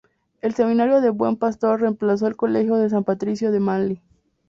El 0.41 0.55
Seminario 0.55 0.99
del 0.99 1.11
Buen 1.11 1.35
Pastor 1.35 1.79
reemplazó 1.79 2.25
al 2.25 2.35
Colegio 2.35 2.75
de 2.77 2.89
San 2.89 3.03
Patricio, 3.03 3.51
de 3.51 3.59
Manly. 3.59 4.01